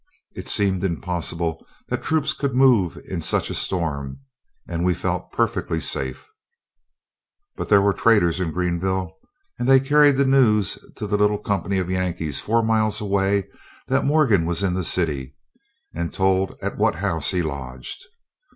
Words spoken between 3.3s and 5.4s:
a storm, and we felt